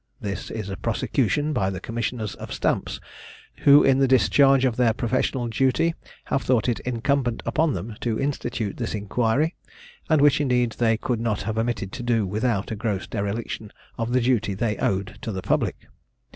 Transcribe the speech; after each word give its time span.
This 0.19 0.49
is 0.49 0.67
a 0.71 0.77
prosecution 0.77 1.53
by 1.53 1.69
the 1.69 1.79
Commissioners 1.79 2.33
of 2.33 2.51
Stamps, 2.51 2.99
who 3.65 3.83
in 3.83 3.99
the 3.99 4.07
discharge 4.07 4.65
of 4.65 4.75
their 4.75 4.93
professional 4.93 5.47
duty 5.47 5.93
have 6.25 6.41
thought 6.41 6.67
it 6.67 6.79
incumbent 6.79 7.43
upon 7.45 7.73
them 7.73 7.95
to 8.01 8.19
institute 8.19 8.77
this 8.77 8.95
inquiry, 8.95 9.53
and 10.09 10.19
which 10.19 10.41
indeed 10.41 10.71
they 10.79 10.97
could 10.97 11.19
not 11.19 11.43
have 11.43 11.59
omitted 11.59 11.91
to 11.91 12.01
do 12.01 12.25
without 12.25 12.71
a 12.71 12.75
gross 12.75 13.05
dereliction 13.05 13.71
of 13.95 14.11
the 14.11 14.21
duty 14.21 14.55
they 14.55 14.75
owed 14.77 15.19
to 15.21 15.31
the 15.31 15.43
public. 15.43 15.85